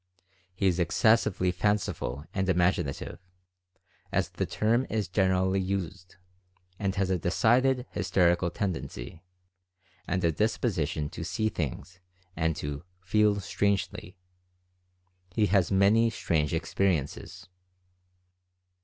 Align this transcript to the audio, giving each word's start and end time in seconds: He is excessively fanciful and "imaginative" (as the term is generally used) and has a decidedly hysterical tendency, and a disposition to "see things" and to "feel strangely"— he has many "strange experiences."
He 0.55 0.65
is 0.65 0.79
excessively 0.79 1.51
fanciful 1.51 2.25
and 2.33 2.49
"imaginative" 2.49 3.19
(as 4.11 4.29
the 4.29 4.47
term 4.47 4.87
is 4.89 5.07
generally 5.07 5.59
used) 5.59 6.15
and 6.79 6.95
has 6.95 7.11
a 7.11 7.19
decidedly 7.19 7.85
hysterical 7.91 8.49
tendency, 8.49 9.21
and 10.07 10.23
a 10.23 10.31
disposition 10.31 11.07
to 11.11 11.23
"see 11.23 11.49
things" 11.49 11.99
and 12.35 12.55
to 12.55 12.83
"feel 12.99 13.39
strangely"— 13.41 14.17
he 15.35 15.45
has 15.45 15.71
many 15.71 16.09
"strange 16.09 16.51
experiences." 16.51 17.47